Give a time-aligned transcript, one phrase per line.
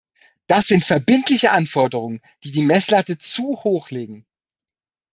[0.47, 4.25] Das sind verbindliche Anforderungen, die die Meßlatte zu hoch legen.